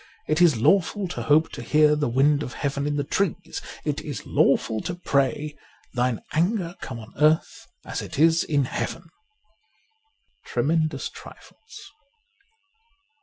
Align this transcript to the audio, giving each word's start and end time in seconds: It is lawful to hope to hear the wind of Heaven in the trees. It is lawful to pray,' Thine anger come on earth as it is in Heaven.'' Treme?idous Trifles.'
It 0.27 0.41
is 0.41 0.57
lawful 0.59 1.07
to 1.09 1.21
hope 1.21 1.51
to 1.51 1.61
hear 1.61 1.95
the 1.95 2.09
wind 2.09 2.41
of 2.41 2.53
Heaven 2.53 2.87
in 2.87 2.95
the 2.95 3.03
trees. 3.03 3.61
It 3.85 4.01
is 4.01 4.25
lawful 4.25 4.81
to 4.81 4.95
pray,' 4.95 5.55
Thine 5.93 6.23
anger 6.33 6.73
come 6.81 6.97
on 6.97 7.13
earth 7.17 7.67
as 7.85 8.01
it 8.01 8.17
is 8.17 8.43
in 8.43 8.65
Heaven.'' 8.65 9.09
Treme?idous 10.47 11.07
Trifles.' 11.07 11.91